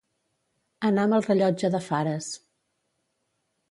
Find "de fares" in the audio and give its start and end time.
1.77-2.35